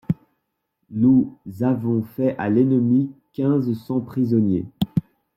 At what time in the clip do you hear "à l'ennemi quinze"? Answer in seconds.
2.39-3.71